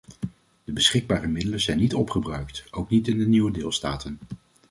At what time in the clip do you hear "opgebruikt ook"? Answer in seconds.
1.93-2.89